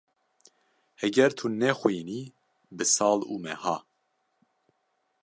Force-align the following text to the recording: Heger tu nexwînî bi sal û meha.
Heger 1.01 1.29
tu 1.37 1.47
nexwînî 1.61 2.21
bi 2.75 2.85
sal 2.95 3.19
û 3.33 3.35
meha. 3.43 3.77